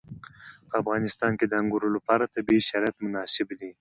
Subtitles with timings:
[0.69, 3.69] په افغانستان کې د انګور لپاره طبیعي شرایط مناسب دي.